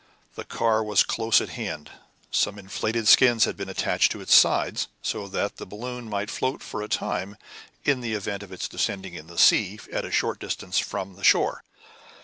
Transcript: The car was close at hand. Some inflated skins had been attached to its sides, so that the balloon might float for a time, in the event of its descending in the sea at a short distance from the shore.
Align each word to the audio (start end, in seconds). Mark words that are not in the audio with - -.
The 0.33 0.45
car 0.45 0.83
was 0.83 1.03
close 1.03 1.41
at 1.41 1.49
hand. 1.49 1.91
Some 2.31 2.57
inflated 2.57 3.07
skins 3.07 3.45
had 3.45 3.55
been 3.55 3.69
attached 3.69 4.11
to 4.13 4.19
its 4.19 4.33
sides, 4.33 4.87
so 5.03 5.27
that 5.27 5.57
the 5.57 5.65
balloon 5.67 6.09
might 6.09 6.31
float 6.31 6.63
for 6.63 6.81
a 6.81 6.89
time, 6.89 7.37
in 7.85 8.01
the 8.01 8.13
event 8.15 8.41
of 8.41 8.51
its 8.51 8.67
descending 8.67 9.13
in 9.13 9.27
the 9.27 9.37
sea 9.37 9.79
at 9.93 10.03
a 10.03 10.09
short 10.09 10.39
distance 10.39 10.79
from 10.79 11.17
the 11.17 11.23
shore. 11.23 11.63